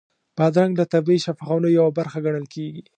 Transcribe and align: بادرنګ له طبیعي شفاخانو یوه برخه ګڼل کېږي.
بادرنګ 0.37 0.73
له 0.79 0.85
طبیعي 0.93 1.19
شفاخانو 1.25 1.67
یوه 1.77 1.91
برخه 1.97 2.17
ګڼل 2.25 2.45
کېږي. 2.53 2.81